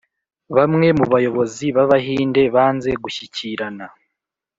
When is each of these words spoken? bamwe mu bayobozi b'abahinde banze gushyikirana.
bamwe 0.55 0.87
mu 0.97 1.05
bayobozi 1.13 1.65
b'abahinde 1.75 2.41
banze 2.55 2.91
gushyikirana. 3.03 3.85